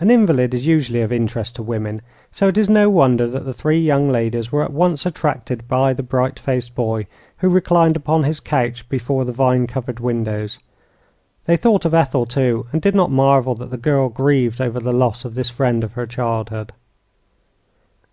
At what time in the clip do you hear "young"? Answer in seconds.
3.80-4.10